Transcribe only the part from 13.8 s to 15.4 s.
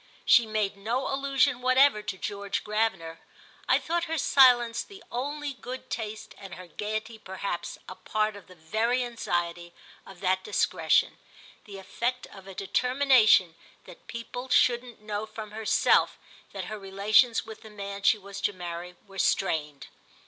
that people shouldn't know